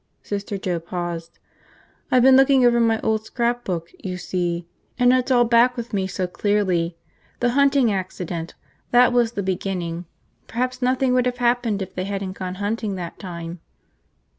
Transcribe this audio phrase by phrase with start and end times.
[0.23, 1.37] Sister Joe paused.
[2.11, 4.65] "I've been looking over my old scrapbook, you see,
[4.97, 6.97] and it's all back with me so clearly.
[7.39, 8.55] The hunting accident,
[8.89, 10.05] that was the beginning.
[10.47, 13.59] Perhaps nothing would have happened if they hadn't gone hunting that time."